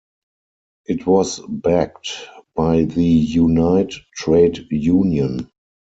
[0.87, 2.11] It was backed
[2.55, 5.51] by the Unite trade union.